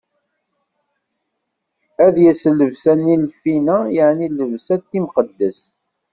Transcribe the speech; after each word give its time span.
Ad 2.05 2.15
yels 2.23 2.43
llebsa-nni 2.51 3.15
n 3.17 3.21
lfina, 3.31 3.77
yeɛni 3.95 4.27
llebsa 4.29 4.75
timqeddest. 4.89 5.65